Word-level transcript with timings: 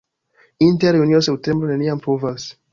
Inter 0.69 0.97
junio-septembro 1.03 1.71
neniam 1.75 2.05
pluvas. 2.09 2.53